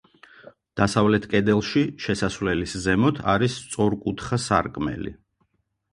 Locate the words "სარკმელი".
4.47-5.15